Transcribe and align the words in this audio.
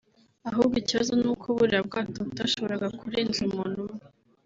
ahubwo 0.49 0.75
ikibazo 0.81 1.11
ni 1.21 1.27
uko 1.33 1.45
buriya 1.57 1.81
bwato 1.87 2.19
butashoboraga 2.27 2.87
kurenza 2.99 3.39
umuntu 3.47 3.77
umwe 3.87 4.01